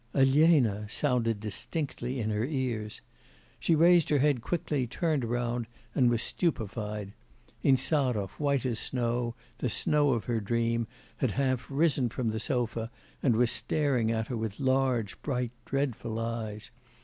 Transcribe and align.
'Elena!' 0.15 0.89
sounded 0.89 1.39
distinctly 1.39 2.19
in 2.19 2.31
her 2.31 2.43
ears. 2.43 3.01
She 3.59 3.75
raised 3.75 4.09
her 4.09 4.17
head 4.17 4.41
quickly, 4.41 4.87
turned 4.87 5.23
round, 5.23 5.67
and 5.93 6.09
was 6.09 6.23
stupefied: 6.23 7.13
Insarov, 7.61 8.31
white 8.39 8.65
as 8.65 8.79
snow, 8.79 9.35
the 9.59 9.69
snow 9.69 10.13
of 10.13 10.25
her 10.25 10.39
dream, 10.39 10.87
had 11.17 11.33
half 11.33 11.67
risen 11.69 12.09
from 12.09 12.29
the 12.29 12.39
sofa, 12.39 12.89
and 13.21 13.35
was 13.35 13.51
staring 13.51 14.09
at 14.11 14.29
her 14.29 14.37
with 14.37 14.59
large, 14.59 15.21
bright, 15.21 15.51
dreadful 15.65 16.17
eyes. 16.17 16.71